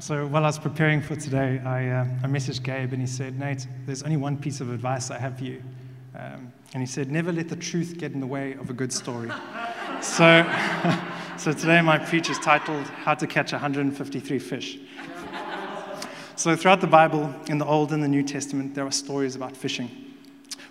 So 0.00 0.26
while 0.26 0.44
I 0.44 0.46
was 0.46 0.58
preparing 0.58 1.02
for 1.02 1.14
today, 1.14 1.60
I, 1.62 1.86
uh, 1.88 2.06
I 2.24 2.26
messaged 2.26 2.62
Gabe 2.62 2.94
and 2.94 3.02
he 3.02 3.06
said, 3.06 3.38
Nate, 3.38 3.66
there's 3.84 4.02
only 4.02 4.16
one 4.16 4.38
piece 4.38 4.62
of 4.62 4.72
advice 4.72 5.10
I 5.10 5.18
have 5.18 5.36
for 5.36 5.44
you. 5.44 5.62
Um, 6.14 6.50
and 6.72 6.82
he 6.82 6.86
said, 6.86 7.10
never 7.10 7.30
let 7.30 7.50
the 7.50 7.56
truth 7.56 7.98
get 7.98 8.12
in 8.12 8.20
the 8.20 8.26
way 8.26 8.54
of 8.54 8.70
a 8.70 8.72
good 8.72 8.94
story. 8.94 9.30
so, 10.00 10.42
so 11.36 11.52
today 11.52 11.82
my 11.82 11.98
preach 11.98 12.30
is 12.30 12.38
titled, 12.38 12.86
How 12.86 13.12
to 13.12 13.26
Catch 13.26 13.52
153 13.52 14.38
Fish. 14.38 14.78
So 16.34 16.56
throughout 16.56 16.80
the 16.80 16.86
Bible, 16.86 17.34
in 17.48 17.58
the 17.58 17.66
Old 17.66 17.92
and 17.92 18.02
the 18.02 18.08
New 18.08 18.22
Testament, 18.22 18.74
there 18.74 18.86
are 18.86 18.92
stories 18.92 19.36
about 19.36 19.54
fishing. 19.54 19.90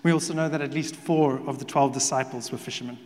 We 0.02 0.10
also 0.10 0.34
know 0.34 0.48
that 0.48 0.60
at 0.60 0.74
least 0.74 0.96
four 0.96 1.38
of 1.48 1.60
the 1.60 1.64
12 1.64 1.92
disciples 1.92 2.50
were 2.50 2.58
fishermen. 2.58 2.98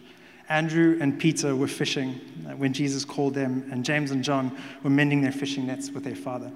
Andrew 0.48 0.96
and 1.02 1.18
Peter 1.18 1.54
were 1.54 1.68
fishing 1.68 2.18
when 2.58 2.72
Jesus 2.72 3.04
called 3.04 3.34
them, 3.34 3.68
and 3.70 3.84
James 3.84 4.10
and 4.10 4.22
John 4.22 4.56
were 4.82 4.90
mending 4.90 5.22
their 5.22 5.32
fishing 5.32 5.66
nets 5.66 5.90
with 5.90 6.04
their 6.04 6.16
father. 6.16 6.50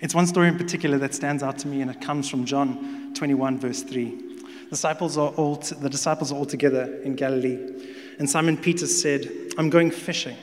It's 0.00 0.14
one 0.14 0.26
story 0.26 0.48
in 0.48 0.58
particular 0.58 0.98
that 0.98 1.14
stands 1.14 1.42
out 1.42 1.58
to 1.58 1.68
me, 1.68 1.80
and 1.80 1.90
it 1.90 2.00
comes 2.00 2.28
from 2.28 2.44
John 2.44 3.12
21, 3.14 3.58
verse 3.58 3.82
3. 3.82 4.04
The 4.04 4.70
disciples 4.70 5.16
are 5.16 5.30
all, 5.30 5.56
t- 5.56 5.76
the 5.76 5.90
disciples 5.90 6.32
are 6.32 6.36
all 6.36 6.46
together 6.46 7.00
in 7.02 7.14
Galilee, 7.14 7.58
and 8.18 8.28
Simon 8.28 8.56
Peter 8.56 8.86
said, 8.86 9.30
I'm 9.58 9.70
going 9.70 9.90
fishing. 9.90 10.36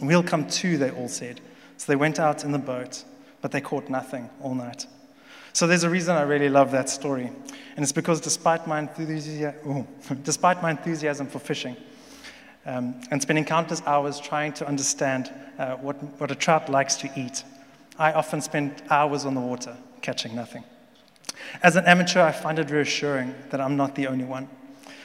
We'll 0.00 0.22
come 0.22 0.46
too, 0.48 0.78
they 0.78 0.90
all 0.90 1.08
said. 1.08 1.40
So 1.76 1.90
they 1.90 1.96
went 1.96 2.18
out 2.18 2.44
in 2.44 2.52
the 2.52 2.58
boat, 2.58 3.04
but 3.40 3.52
they 3.52 3.60
caught 3.60 3.88
nothing 3.88 4.28
all 4.40 4.54
night. 4.54 4.86
So 5.52 5.66
there's 5.66 5.84
a 5.84 5.90
reason 5.90 6.16
I 6.16 6.22
really 6.22 6.48
love 6.48 6.70
that 6.72 6.88
story. 6.88 7.26
And 7.76 7.82
it's 7.82 7.92
because 7.92 8.20
despite 8.20 8.66
my, 8.66 8.80
enthusi- 8.80 9.54
oh, 9.66 9.86
despite 10.22 10.62
my 10.62 10.70
enthusiasm 10.70 11.26
for 11.26 11.38
fishing 11.38 11.76
um, 12.68 13.00
and 13.10 13.20
spending 13.22 13.46
countless 13.46 13.82
hours 13.86 14.20
trying 14.20 14.52
to 14.52 14.68
understand 14.68 15.32
uh, 15.58 15.76
what, 15.76 15.96
what 16.20 16.30
a 16.30 16.34
trout 16.34 16.68
likes 16.68 16.96
to 16.96 17.10
eat, 17.16 17.42
I 17.98 18.12
often 18.12 18.42
spend 18.42 18.82
hours 18.90 19.24
on 19.24 19.34
the 19.34 19.40
water 19.40 19.74
catching 20.02 20.36
nothing. 20.36 20.64
As 21.62 21.76
an 21.76 21.86
amateur, 21.86 22.20
I 22.20 22.30
find 22.30 22.58
it 22.58 22.70
reassuring 22.70 23.34
that 23.50 23.60
I'm 23.60 23.76
not 23.76 23.94
the 23.94 24.06
only 24.06 24.26
one. 24.26 24.48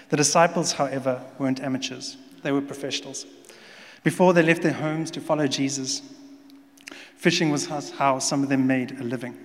The 0.10 0.18
disciples, 0.18 0.74
however, 0.74 1.24
weren't 1.40 1.62
amateurs, 1.62 2.18
they 2.44 2.52
were 2.52 2.62
professionals. 2.62 3.26
Before 4.04 4.34
they 4.34 4.44
left 4.44 4.62
their 4.62 4.74
homes 4.74 5.09
to 5.12 5.22
follow 5.22 5.48
Jesus, 5.48 6.02
fishing 7.16 7.50
was 7.50 7.68
how 7.92 8.20
some 8.20 8.44
of 8.44 8.50
them 8.50 8.68
made 8.68 9.00
a 9.00 9.04
living. 9.04 9.38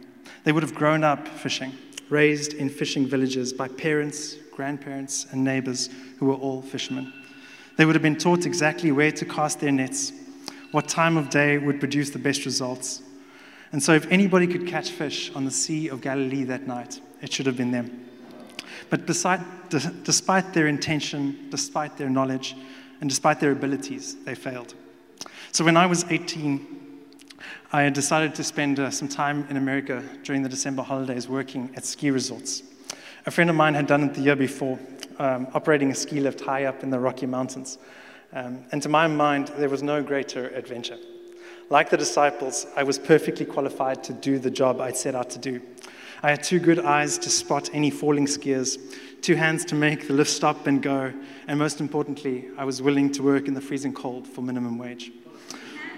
They 0.43 0.51
would 0.51 0.65
have 0.65 0.75
grown 0.75 1.05
up 1.05 1.29
fishing, 1.29 1.73
raised 2.11 2.55
in 2.55 2.69
fishing 2.69 3.07
villages 3.07 3.53
by 3.53 3.69
parents, 3.69 4.35
grandparents, 4.51 5.27
and 5.31 5.45
neighbors 5.45 5.89
who 6.19 6.27
were 6.27 6.35
all 6.35 6.63
fishermen. 6.63 7.13
They 7.79 7.85
would 7.85 7.95
have 7.95 8.03
been 8.03 8.19
taught 8.19 8.45
exactly 8.45 8.91
where 8.91 9.13
to 9.13 9.25
cast 9.25 9.61
their 9.61 9.71
nets, 9.71 10.13
what 10.73 10.89
time 10.89 11.17
of 11.17 11.31
day 11.31 11.59
would 11.59 11.79
produce 11.79 12.11
the 12.11 12.19
best 12.19 12.45
results. 12.45 13.03
And 13.71 13.81
so, 13.81 13.93
if 13.93 14.11
anybody 14.11 14.49
could 14.49 14.67
catch 14.67 14.91
fish 14.91 15.33
on 15.33 15.45
the 15.45 15.51
Sea 15.53 15.89
of 15.89 16.01
Galilee 16.01 16.43
that 16.43 16.67
night, 16.67 17.01
it 17.23 17.33
should 17.33 17.47
have 17.47 17.57
been 17.57 17.71
them. 17.71 18.09
But 18.91 19.07
beside, 19.07 19.45
despite 19.69 20.53
their 20.55 20.67
intention, 20.67 21.47
despite 21.51 21.97
their 21.97 22.11
knowledge, 22.11 22.57
and 23.01 23.09
despite 23.09 23.39
their 23.39 23.53
abilities, 23.53 24.17
they 24.25 24.35
failed. 24.35 24.75
So, 25.53 25.65
when 25.65 25.77
I 25.77 25.87
was 25.87 26.05
18, 26.11 26.67
I 27.73 27.91
decided 27.91 28.35
to 28.35 28.43
spend 28.43 28.81
uh, 28.81 28.91
some 28.91 29.07
time 29.07 29.47
in 29.51 29.57
America 29.57 30.03
during 30.25 30.43
the 30.43 30.49
December 30.49 30.83
holidays 30.83 31.29
working 31.29 31.71
at 31.77 31.85
ski 31.85 32.11
resorts. 32.11 32.65
A 33.25 33.31
friend 33.31 33.49
of 33.49 33.55
mine 33.55 33.75
had 33.75 33.87
done 33.87 34.03
it 34.03 34.15
the 34.15 34.23
year 34.23 34.37
before, 34.37 34.81
um, 35.19 35.49
operating 35.55 35.91
a 35.91 35.95
ski 35.95 36.21
lift 36.21 36.41
high 36.41 36.65
up 36.65 36.83
in 36.83 36.91
the 36.91 36.99
Rocky 36.99 37.27
Mountains. 37.27 37.79
Um, 38.33 38.65
and 38.73 38.83
to 38.83 38.89
my 38.89 39.07
mind, 39.07 39.49
there 39.57 39.69
was 39.69 39.83
no 39.83 40.03
greater 40.03 40.49
adventure. 40.49 40.99
Like 41.71 41.91
the 41.91 41.97
disciples, 41.97 42.67
I 42.77 42.83
was 42.83 42.99
perfectly 42.99 43.47
qualified 43.47 44.03
to 44.05 44.13
do 44.13 44.39
the 44.39 44.51
job 44.51 44.81
I'd 44.81 44.97
set 44.97 45.15
out 45.15 45.31
to 45.31 45.39
do. 45.39 45.61
I 46.23 46.31
had 46.31 46.43
two 46.43 46.59
good 46.59 46.81
eyes 46.81 47.19
to 47.19 47.31
spot 47.31 47.71
any 47.73 47.91
falling 47.91 48.27
skiers, 48.27 48.79
two 49.23 49.37
hands 49.37 49.65
to 49.67 49.75
make 49.75 50.09
the 50.09 50.15
lift 50.15 50.31
stop 50.31 50.67
and 50.67 50.83
go, 50.83 51.13
and 51.47 51.59
most 51.59 51.81
importantly, 51.81 52.49
I 52.57 52.65
was 52.65 52.83
willing 52.83 53.13
to 53.13 53.23
work 53.23 53.49
in 53.49 53.55
the 53.55 53.61
freezing 53.61 53.93
cold 53.93 54.27
for 54.27 54.43
minimum 54.43 54.79
wage. 54.79 55.13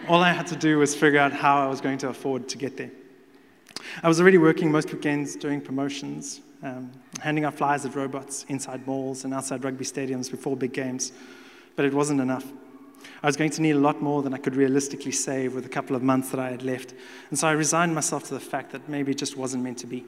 All 0.08 0.22
I 0.22 0.32
had 0.32 0.46
to 0.48 0.56
do 0.56 0.78
was 0.78 0.94
figure 0.94 1.20
out 1.20 1.32
how 1.32 1.64
I 1.64 1.68
was 1.68 1.80
going 1.80 1.98
to 1.98 2.08
afford 2.08 2.48
to 2.48 2.58
get 2.58 2.76
there. 2.76 2.90
I 4.02 4.08
was 4.08 4.20
already 4.20 4.38
working 4.38 4.70
most 4.70 4.92
weekends 4.92 5.36
doing 5.36 5.60
promotions, 5.60 6.40
um, 6.62 6.90
handing 7.20 7.44
out 7.44 7.54
flyers 7.54 7.84
at 7.84 7.94
robots 7.94 8.44
inside 8.48 8.86
malls 8.86 9.24
and 9.24 9.32
outside 9.32 9.64
rugby 9.64 9.84
stadiums 9.84 10.30
before 10.30 10.56
big 10.56 10.72
games, 10.72 11.12
but 11.76 11.84
it 11.84 11.94
wasn't 11.94 12.20
enough. 12.20 12.44
I 13.22 13.26
was 13.26 13.36
going 13.36 13.50
to 13.50 13.62
need 13.62 13.72
a 13.72 13.78
lot 13.78 14.02
more 14.02 14.22
than 14.22 14.34
I 14.34 14.38
could 14.38 14.56
realistically 14.56 15.12
save 15.12 15.54
with 15.54 15.64
a 15.64 15.70
couple 15.70 15.96
of 15.96 16.02
months 16.02 16.30
that 16.30 16.40
I 16.40 16.50
had 16.50 16.62
left, 16.62 16.94
and 17.30 17.38
so 17.38 17.48
I 17.48 17.52
resigned 17.52 17.94
myself 17.94 18.24
to 18.24 18.34
the 18.34 18.40
fact 18.40 18.72
that 18.72 18.88
maybe 18.88 19.12
it 19.12 19.18
just 19.18 19.36
wasn't 19.36 19.62
meant 19.62 19.78
to 19.78 19.86
be. 19.86 20.04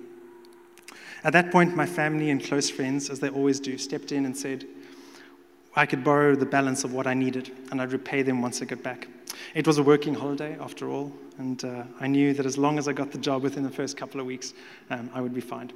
At 1.24 1.32
that 1.34 1.52
point, 1.52 1.76
my 1.76 1.86
family 1.86 2.30
and 2.30 2.42
close 2.42 2.68
friends, 2.68 3.08
as 3.08 3.20
they 3.20 3.28
always 3.28 3.60
do, 3.60 3.78
stepped 3.78 4.12
in 4.12 4.26
and 4.26 4.36
said, 4.36 4.66
I 5.74 5.86
could 5.86 6.04
borrow 6.04 6.34
the 6.34 6.46
balance 6.46 6.84
of 6.84 6.92
what 6.92 7.06
I 7.06 7.14
needed, 7.14 7.50
and 7.70 7.80
I'd 7.80 7.92
repay 7.92 8.22
them 8.22 8.42
once 8.42 8.60
I 8.60 8.66
got 8.66 8.82
back. 8.82 9.08
It 9.54 9.66
was 9.66 9.78
a 9.78 9.82
working 9.82 10.14
holiday, 10.14 10.56
after 10.60 10.90
all, 10.90 11.12
and 11.38 11.64
uh, 11.64 11.84
I 12.00 12.08
knew 12.08 12.34
that 12.34 12.44
as 12.44 12.58
long 12.58 12.78
as 12.78 12.88
I 12.88 12.92
got 12.92 13.10
the 13.10 13.18
job 13.18 13.42
within 13.42 13.62
the 13.62 13.70
first 13.70 13.96
couple 13.96 14.20
of 14.20 14.26
weeks, 14.26 14.52
um, 14.90 15.08
I 15.14 15.20
would 15.20 15.32
be 15.32 15.40
fine. 15.40 15.72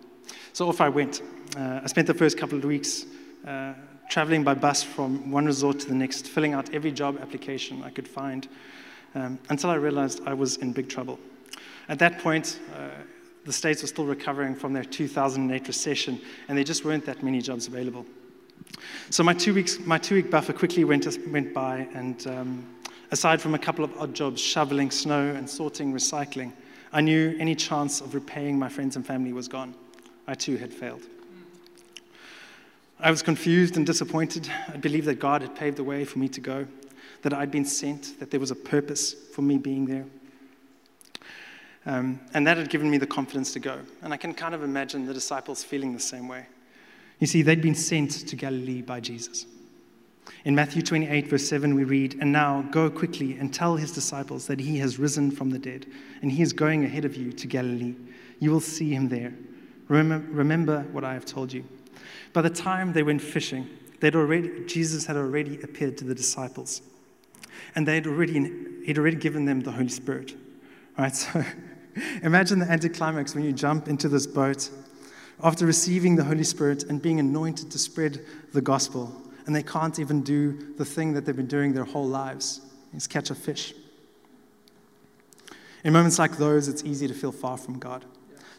So 0.53 0.69
off 0.69 0.81
I 0.81 0.89
went. 0.89 1.23
Uh, 1.57 1.81
I 1.83 1.87
spent 1.87 2.07
the 2.07 2.15
first 2.15 2.39
couple 2.39 2.59
of 2.59 2.65
weeks 2.65 3.07
uh, 3.47 3.75
traveling 4.09 4.45
by 4.45 4.55
bus 4.55 4.83
from 4.83 5.31
one 5.31 5.47
resort 5.47 5.81
to 5.81 5.87
the 5.87 5.95
next, 5.95 6.29
filling 6.29 6.55
out 6.55 6.73
every 6.73 6.93
job 6.93 7.19
application 7.21 7.83
I 7.83 7.91
could 7.91 8.09
find, 8.09 8.49
um, 9.15 9.39
until 9.49 9.71
I 9.71 9.75
realized 9.75 10.21
I 10.27 10.35
was 10.35 10.57
in 10.57 10.73
big 10.73 10.89
trouble. 10.89 11.19
At 11.89 11.99
that 12.01 12.19
point, 12.19 12.61
uh, 12.75 12.89
the 13.45 13.53
States 13.53 13.83
were 13.83 13.89
still 13.89 14.07
recovering 14.07 14.55
from 14.55 14.73
their 14.73 14.85
2008 14.85 15.67
recession, 15.67 16.21
and 16.49 16.59
there 16.59 16.65
just 16.65 16.85
weren't 16.85 17.07
that 17.07 17.23
many 17.23 17.41
jobs 17.41 17.69
available. 17.69 18.05
So 19.11 19.23
my 19.23 19.35
two 19.35 19.55
weeks, 19.55 19.79
my 19.79 19.99
two 19.99 20.17
week 20.17 20.31
buffer 20.31 20.53
quickly 20.53 20.85
went, 20.85 21.07
went 21.29 21.55
by, 21.55 21.89
and 21.95 22.27
um, 22.27 22.67
aside 23.13 23.41
from 23.41 23.55
a 23.55 23.59
couple 23.59 23.85
of 23.85 23.97
odd 23.99 24.15
jobs, 24.15 24.41
shoveling 24.41 24.91
snow 24.91 25.29
and 25.29 25.49
sorting 25.49 25.93
recycling, 25.93 26.53
I 26.93 27.01
knew 27.01 27.37
any 27.39 27.55
chance 27.55 28.01
of 28.01 28.15
repaying 28.15 28.59
my 28.59 28.69
friends 28.69 28.97
and 28.97 29.07
family 29.07 29.33
was 29.33 29.49
gone. 29.49 29.75
I 30.27 30.35
too 30.35 30.57
had 30.57 30.73
failed. 30.73 31.03
I 32.99 33.11
was 33.11 33.23
confused 33.23 33.77
and 33.77 33.85
disappointed. 33.85 34.49
I 34.69 34.77
believed 34.79 35.07
that 35.07 35.17
God 35.17 35.43
had 35.43 35.55
paved 35.55 35.77
the 35.77 35.85
way 35.85 36.05
for 36.05 36.19
me 36.19 36.29
to 36.31 36.41
go, 36.41 36.67
that 37.23 37.35
I'd 37.35 37.51
been 37.51 37.65
sent, 37.65 38.19
that 38.21 38.31
there 38.31 38.41
was 38.41 38.51
a 38.51 38.57
purpose 38.57 39.13
for 39.13 39.43
me 39.43 39.59
being 39.59 39.87
there. 39.87 40.07
Um, 41.85 42.21
and 42.35 42.47
that 42.47 42.57
had 42.57 42.69
given 42.69 42.91
me 42.91 42.99
the 42.99 43.07
confidence 43.07 43.53
to 43.53 43.61
go. 43.61 43.79
And 44.03 44.13
I 44.13 44.17
can 44.17 44.35
kind 44.35 44.55
of 44.55 44.63
imagine 44.63 45.07
the 45.07 45.15
disciples 45.15 45.63
feeling 45.63 45.93
the 45.93 46.01
same 46.01 46.27
way. 46.27 46.47
You 47.21 47.27
see, 47.27 47.43
they'd 47.43 47.63
been 47.63 47.75
sent 47.75 48.11
to 48.27 48.37
Galilee 48.37 48.83
by 48.83 49.01
Jesus. 49.01 49.47
In 50.45 50.55
Matthew 50.55 50.83
28, 50.83 51.29
verse 51.29 51.49
7, 51.49 51.75
we 51.75 51.85
read, 51.85 52.19
And 52.21 52.33
now 52.33 52.63
go 52.71 52.91
quickly 52.91 53.39
and 53.39 53.55
tell 53.55 53.77
his 53.77 53.93
disciples 53.93 54.47
that 54.49 54.59
he 54.59 54.79
has 54.79 54.99
risen 54.99 55.31
from 55.31 55.51
the 55.51 55.59
dead, 55.59 55.87
and 56.23 56.33
he 56.33 56.43
is 56.43 56.53
going 56.53 56.85
ahead 56.85 57.05
of 57.05 57.15
you 57.15 57.33
to 57.33 57.47
Galilee. 57.47 57.95
You 58.41 58.51
will 58.51 58.61
see 58.61 58.91
him 58.91 59.09
there. 59.09 59.33
Remember, 59.89 60.83
what 60.93 61.05
I 61.05 61.15
have 61.15 61.25
told 61.25 61.53
you. 61.53 61.65
By 62.33 62.43
the 62.43 62.51
time 62.51 62.93
they 62.93 63.03
went 63.03 63.23
fishing, 63.23 63.69
they'd 64.01 64.17
already, 64.17 64.65
Jesus 64.67 65.07
had 65.07 65.17
already 65.17 65.61
appeared 65.63 65.97
to 65.99 66.05
the 66.05 66.15
disciples, 66.15 66.83
and 67.75 67.87
they'd 67.87 68.07
already, 68.07 68.51
he'd 68.85 68.99
already 68.99 69.17
given 69.17 69.45
them 69.45 69.61
the 69.61 69.73
Holy 69.73 69.89
Spirit. 69.89 70.35
Right? 70.99 71.15
So 71.97 72.13
imagine 72.23 72.59
the 72.59 72.71
anticlimax 72.71 73.35
when 73.35 73.43
you 73.43 73.55
jump 73.55 73.89
into 73.89 74.07
this 74.07 74.27
boat 74.27 74.69
after 75.43 75.65
receiving 75.65 76.17
the 76.17 76.25
Holy 76.25 76.45
Spirit 76.45 76.83
and 76.85 77.01
being 77.01 77.19
anointed 77.19 77.71
to 77.71 77.79
spread 77.79 78.21
the 78.53 78.61
gospel, 78.61 79.15
and 79.47 79.57
they 79.57 79.63
can't 79.63 79.99
even 79.99 80.23
do 80.23 80.75
the 80.77 80.85
thing 80.85 81.15
that 81.15 81.25
they've 81.25 81.37
been 81.37 81.47
doing 81.47 81.73
their 81.73 81.85
whole 81.85 82.07
lives 82.07 82.61
is 82.95 83.07
catch 83.07 83.31
a 83.31 83.35
fish. 83.35 83.73
In 85.85 85.93
moments 85.93 86.19
like 86.19 86.37
those, 86.37 86.69
it's 86.69 86.85
easy 86.85 87.07
to 87.07 87.15
feel 87.15 87.33
far 87.33 87.57
from 87.57 87.79
God, 87.79 88.05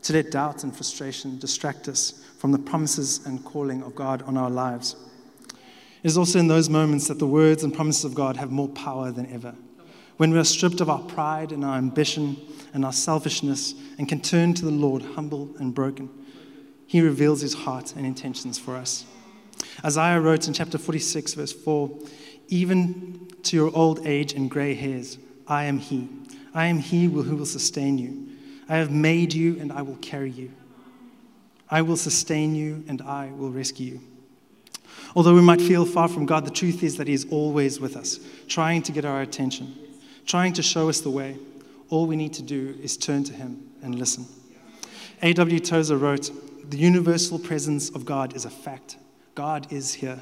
to 0.07 0.13
let 0.13 0.31
doubt 0.31 0.63
and 0.63 0.75
frustration 0.75 1.37
distract 1.37 1.87
us 1.87 2.23
from 2.37 2.51
the 2.51 2.59
promises 2.59 3.25
and 3.25 3.43
calling 3.43 3.83
of 3.83 3.95
God 3.95 4.21
on 4.23 4.37
our 4.37 4.49
lives. 4.49 4.95
It 5.51 6.07
is 6.07 6.17
also 6.17 6.39
in 6.39 6.47
those 6.47 6.69
moments 6.69 7.07
that 7.07 7.19
the 7.19 7.27
words 7.27 7.63
and 7.63 7.73
promises 7.73 8.05
of 8.05 8.15
God 8.15 8.37
have 8.37 8.51
more 8.51 8.69
power 8.69 9.11
than 9.11 9.31
ever. 9.31 9.55
When 10.17 10.31
we 10.31 10.39
are 10.39 10.43
stripped 10.43 10.81
of 10.81 10.89
our 10.89 11.01
pride 11.01 11.51
and 11.51 11.63
our 11.63 11.77
ambition 11.77 12.37
and 12.73 12.83
our 12.85 12.93
selfishness 12.93 13.75
and 13.97 14.07
can 14.07 14.21
turn 14.21 14.53
to 14.55 14.65
the 14.65 14.71
Lord 14.71 15.01
humble 15.01 15.55
and 15.59 15.73
broken 15.73 16.09
he 16.87 17.01
reveals 17.01 17.41
his 17.41 17.53
heart 17.53 17.93
and 17.95 18.05
intentions 18.05 18.57
for 18.57 18.75
us. 18.75 19.05
Isaiah 19.83 20.21
wrote 20.21 20.47
in 20.47 20.53
chapter 20.53 20.77
46, 20.77 21.33
verse 21.33 21.51
4 21.51 21.99
Even 22.47 23.27
to 23.43 23.55
your 23.57 23.75
old 23.75 24.07
age 24.07 24.33
and 24.33 24.49
gray 24.49 24.73
hairs, 24.73 25.17
I 25.47 25.65
am 25.65 25.79
he. 25.79 26.07
I 26.53 26.67
am 26.67 26.79
he 26.79 27.05
who 27.05 27.35
will 27.35 27.45
sustain 27.45 27.97
you. 27.97 28.29
I 28.69 28.77
have 28.77 28.91
made 28.91 29.33
you, 29.33 29.59
and 29.59 29.71
I 29.71 29.81
will 29.81 29.95
carry 29.97 30.31
you. 30.31 30.51
I 31.69 31.81
will 31.81 31.97
sustain 31.97 32.55
you, 32.55 32.83
and 32.87 33.01
I 33.01 33.31
will 33.35 33.51
rescue 33.51 33.93
you. 33.93 34.01
Although 35.15 35.35
we 35.35 35.41
might 35.41 35.61
feel 35.61 35.85
far 35.85 36.07
from 36.07 36.25
God, 36.25 36.45
the 36.45 36.51
truth 36.51 36.83
is 36.83 36.97
that 36.97 37.07
He 37.07 37.13
is 37.13 37.25
always 37.29 37.79
with 37.79 37.95
us, 37.95 38.19
trying 38.47 38.81
to 38.83 38.91
get 38.91 39.05
our 39.05 39.21
attention, 39.21 39.75
trying 40.25 40.53
to 40.53 40.63
show 40.63 40.89
us 40.89 41.01
the 41.01 41.09
way, 41.09 41.37
All 41.89 42.05
we 42.05 42.17
need 42.17 42.33
to 42.33 42.43
do 42.43 42.77
is 42.81 42.97
turn 42.97 43.23
to 43.25 43.33
Him 43.33 43.69
and 43.81 43.95
listen. 43.95 44.25
A.W. 45.21 45.59
Tozer 45.59 45.97
wrote, 45.97 46.29
The 46.69 46.77
universal 46.77 47.39
presence 47.39 47.89
of 47.89 48.05
God 48.05 48.35
is 48.35 48.45
a 48.45 48.49
fact. 48.49 48.97
God 49.35 49.71
is 49.71 49.93
here. 49.93 50.19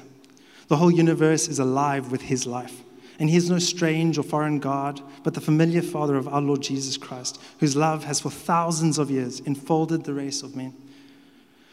The 0.68 0.76
whole 0.76 0.90
universe 0.90 1.48
is 1.48 1.58
alive 1.58 2.12
with 2.12 2.22
His 2.22 2.46
life. 2.46 2.82
And 3.18 3.30
He 3.30 3.36
is 3.36 3.50
no 3.50 3.58
strange 3.58 4.18
or 4.18 4.22
foreign 4.22 4.58
God, 4.58 5.00
but 5.22 5.34
the 5.34 5.40
familiar 5.40 5.82
Father 5.82 6.16
of 6.16 6.28
our 6.28 6.40
Lord 6.40 6.62
Jesus 6.62 6.96
Christ, 6.96 7.40
whose 7.60 7.76
love 7.76 8.04
has 8.04 8.20
for 8.20 8.30
thousands 8.30 8.98
of 8.98 9.10
years 9.10 9.40
enfolded 9.40 10.04
the 10.04 10.14
race 10.14 10.42
of 10.42 10.54
men. 10.54 10.74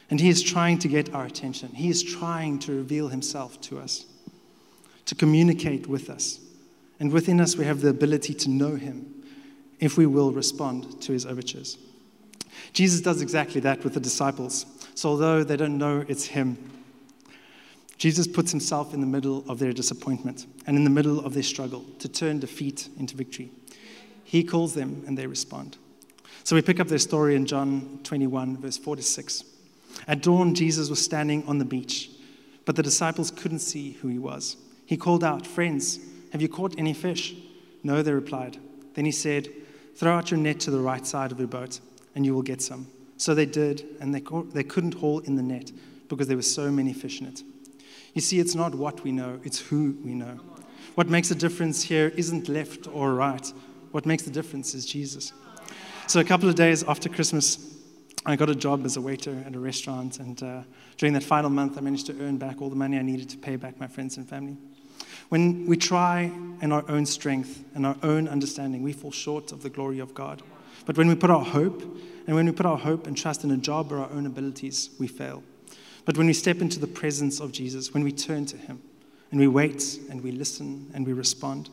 And 0.10 0.22
He 0.22 0.30
is 0.30 0.42
trying 0.42 0.80
to 0.80 0.88
get 0.88 1.14
our 1.14 1.26
attention. 1.26 1.70
He 1.70 1.90
is 1.90 2.04
trying 2.04 2.60
to 2.60 2.74
reveal 2.74 3.10
Himself 3.10 3.60
to 3.62 3.80
us, 3.80 4.06
to 5.06 5.16
communicate 5.16 5.88
with 5.88 6.10
us. 6.10 6.40
And 7.00 7.12
within 7.12 7.42
us, 7.42 7.58
we 7.58 7.66
have 7.66 7.82
the 7.82 7.90
ability 7.90 8.34
to 8.36 8.50
know 8.50 8.76
Him 8.76 9.14
if 9.80 9.98
we 9.98 10.06
will 10.06 10.32
respond 10.32 11.02
to 11.02 11.12
His 11.12 11.26
overtures. 11.26 11.78
Jesus 12.72 13.02
does 13.02 13.22
exactly 13.22 13.60
that 13.62 13.84
with 13.84 13.96
the 13.96 14.00
disciples. 14.00 14.66
So, 14.96 15.10
although 15.10 15.44
they 15.44 15.58
don't 15.58 15.78
know 15.78 16.06
it's 16.08 16.26
Him, 16.26 16.58
Jesus 18.04 18.28
puts 18.28 18.52
Himself 18.52 18.94
in 18.94 19.00
the 19.00 19.08
middle 19.08 19.46
of 19.48 19.60
their 19.60 19.72
disappointment 19.72 20.46
and 20.68 20.76
in 20.76 20.84
the 20.84 20.90
middle 20.90 21.26
of 21.26 21.34
their 21.34 21.42
struggle 21.42 21.86
to 22.00 22.10
turn 22.10 22.38
defeat 22.38 22.90
into 23.00 23.16
victory. 23.16 23.50
He 24.26 24.44
calls 24.44 24.74
them 24.74 25.06
and 25.08 25.18
they 25.18 25.26
respond. 25.26 25.78
So, 26.44 26.54
we 26.54 26.62
pick 26.62 26.82
up 26.82 26.90
their 26.90 26.98
story 26.98 27.34
in 27.34 27.46
John 27.46 28.02
21, 28.04 28.58
verse 28.58 28.78
4 28.78 28.98
to 28.98 29.02
6. 29.02 29.46
At 30.06 30.22
dawn, 30.22 30.54
Jesus 30.54 30.90
was 30.90 31.02
standing 31.02 31.48
on 31.48 31.60
the 31.60 31.64
beach, 31.64 32.10
but 32.66 32.76
the 32.76 32.84
disciples 32.84 33.32
couldn't 33.32 33.60
see 33.60 33.94
who 33.94 34.10
he 34.10 34.20
was. 34.20 34.58
He 34.86 34.98
called 34.98 35.24
out, 35.24 35.48
Friends, 35.48 35.98
have 36.34 36.42
you 36.42 36.50
caught 36.50 36.78
any 36.78 36.92
fish? 36.92 37.34
No, 37.84 38.02
they 38.02 38.12
replied. 38.12 38.58
Then 38.96 39.06
he 39.06 39.14
said, 39.14 39.48
Throw 39.96 40.18
out 40.18 40.30
your 40.30 40.42
net 40.42 40.60
to 40.60 40.72
the 40.72 40.82
right 40.82 41.08
side 41.08 41.32
of 41.32 41.40
your 41.40 41.48
boat 41.48 41.80
and 42.16 42.26
you 42.26 42.36
will 42.36 42.42
get 42.42 42.62
some. 42.62 42.86
So 43.16 43.34
they 43.34 43.46
did, 43.46 43.86
and 44.02 44.14
they, 44.14 44.22
they 44.52 44.66
couldn't 44.66 44.96
haul 44.96 45.20
in 45.20 45.38
the 45.38 45.42
net 45.42 45.72
because 46.10 46.28
there 46.28 46.36
were 46.36 46.44
so 46.44 46.70
many 46.70 46.92
fish 46.92 47.22
in 47.22 47.28
it. 47.28 47.44
You 48.14 48.22
see, 48.22 48.40
it's 48.40 48.56
not 48.56 48.76
what 48.76 49.04
we 49.04 49.12
know, 49.12 49.40
it's 49.44 49.60
who 49.60 49.98
we 50.04 50.14
know. 50.14 50.40
What 50.96 51.08
makes 51.08 51.32
a 51.32 51.36
difference 51.36 51.82
here 51.82 52.12
isn't 52.16 52.48
left 52.48 52.88
or 52.88 53.14
right. 53.14 53.52
What 53.92 54.06
makes 54.06 54.24
the 54.24 54.32
difference 54.32 54.76
is 54.76 54.86
Jesus. 54.86 55.34
So, 56.08 56.20
a 56.20 56.24
couple 56.24 56.50
of 56.50 56.56
days 56.56 56.84
after 56.84 57.10
Christmas, 57.10 57.74
I 58.26 58.36
got 58.36 58.50
a 58.50 58.56
job 58.56 58.86
as 58.86 58.98
a 58.98 59.02
waiter 59.02 59.44
at 59.46 59.56
a 59.56 59.60
restaurant, 59.60 60.20
and 60.20 60.42
uh, 60.44 60.62
during 60.98 61.14
that 61.14 61.24
final 61.24 61.50
month, 61.50 61.78
I 61.78 61.82
managed 61.82 62.06
to 62.08 62.22
earn 62.22 62.38
back 62.38 62.62
all 62.62 62.70
the 62.70 62.76
money 62.76 62.98
I 62.98 63.02
needed 63.02 63.30
to 63.30 63.38
pay 63.38 63.56
back 63.56 63.80
my 63.80 63.88
friends 63.88 64.18
and 64.18 64.28
family. 64.28 64.58
When 65.30 65.66
we 65.66 65.78
try 65.78 66.32
in 66.62 66.72
our 66.72 66.86
own 66.90 67.06
strength 67.06 67.64
and 67.74 67.86
our 67.86 67.98
own 68.04 68.28
understanding, 68.28 68.84
we 68.84 68.94
fall 68.94 69.12
short 69.12 69.52
of 69.52 69.64
the 69.64 69.70
glory 69.70 70.00
of 70.00 70.14
God. 70.14 70.42
But 70.86 70.98
when 70.98 71.08
we 71.08 71.16
put 71.16 71.30
our 71.30 71.44
hope, 71.44 71.82
and 72.28 72.36
when 72.36 72.46
we 72.46 72.52
put 72.52 72.66
our 72.66 72.78
hope 72.78 73.08
and 73.08 73.18
trust 73.18 73.44
in 73.44 73.52
a 73.52 73.58
job 73.58 73.92
or 73.92 74.00
our 74.00 74.12
own 74.12 74.26
abilities, 74.26 74.90
we 75.00 75.08
fail. 75.08 75.44
But 76.06 76.18
when 76.18 76.28
we 76.28 76.34
step 76.34 76.60
into 76.62 76.80
the 76.80 76.88
presence 76.88 77.40
of 77.40 77.52
Jesus, 77.52 77.94
when 77.94 78.04
we 78.04 78.12
turn 78.12 78.46
to 78.48 78.58
Him, 78.58 78.82
and 79.32 79.40
we 79.40 79.48
wait, 79.48 80.00
and 80.10 80.22
we 80.22 80.32
listen, 80.32 80.92
and 80.94 81.08
we 81.08 81.14
respond, 81.14 81.70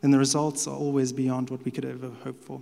then 0.00 0.10
the 0.10 0.18
results 0.18 0.66
are 0.66 0.76
always 0.76 1.12
beyond 1.12 1.50
what 1.50 1.64
we 1.64 1.70
could 1.70 1.84
ever 1.84 2.10
hope 2.24 2.42
for. 2.42 2.60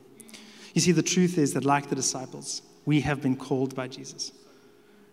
You 0.75 0.81
see, 0.81 0.93
the 0.93 1.03
truth 1.03 1.39
is 1.39 1.55
that, 1.55 1.65
like 1.65 1.89
the 1.89 1.95
disciples, 1.95 2.63
we 2.85 3.01
have 3.01 3.23
been 3.23 3.37
called 3.37 3.75
by 3.75 3.89
Jesus, 3.89 4.33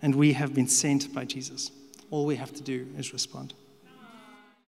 and 0.02 0.16
we 0.16 0.34
have 0.34 0.54
been 0.54 0.68
sent 0.68 1.14
by 1.14 1.26
Jesus. 1.26 1.72
All 2.10 2.26
we 2.26 2.36
have 2.36 2.54
to 2.54 2.62
do 2.62 2.88
is 2.98 3.14
respond. 3.14 3.54